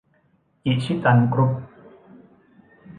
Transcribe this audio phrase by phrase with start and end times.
[0.65, 1.51] อิชิตัน กรุ๊ป